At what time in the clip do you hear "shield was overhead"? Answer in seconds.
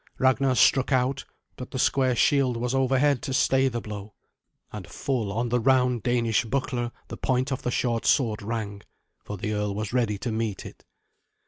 2.15-3.21